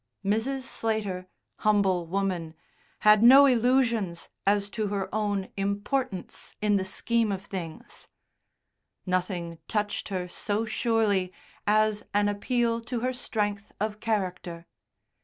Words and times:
Mrs. 0.25 0.61
Slater, 0.63 1.27
humble 1.57 2.07
woman, 2.07 2.55
had 3.01 3.21
no 3.21 3.45
illusions 3.45 4.29
as 4.47 4.67
to 4.71 4.87
her 4.87 5.13
own 5.13 5.49
importance 5.55 6.55
in 6.59 6.77
the 6.77 6.83
scheme 6.83 7.31
of 7.31 7.45
things; 7.45 8.07
nothing 9.05 9.59
touched 9.67 10.07
her 10.09 10.27
so 10.27 10.65
surely 10.65 11.31
as 11.67 12.01
an 12.15 12.27
appeal 12.29 12.81
to 12.81 13.01
her 13.01 13.13
strength 13.13 13.73
of 13.79 13.99
character. 13.99 14.65